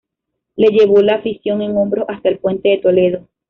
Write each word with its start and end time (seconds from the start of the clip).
Le 0.55 0.69
llevó 0.69 1.03
la 1.03 1.13
afición 1.17 1.61
en 1.61 1.77
hombros 1.77 2.07
hasta 2.09 2.29
el 2.29 2.39
Puente 2.39 2.69
de 2.69 2.79
Toledo. 2.79 3.27